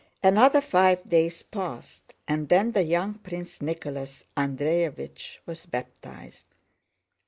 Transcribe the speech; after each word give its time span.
Another 0.23 0.61
five 0.61 1.07
days 1.07 1.43
passed, 1.43 2.15
and 2.27 2.49
then 2.49 2.71
the 2.71 2.81
young 2.81 3.19
Prince 3.19 3.61
Nicholas 3.61 4.25
Andréevich 4.35 5.37
was 5.45 5.67
baptized. 5.67 6.47